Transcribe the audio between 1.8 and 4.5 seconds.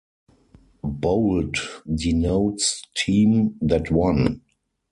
denotes team that won.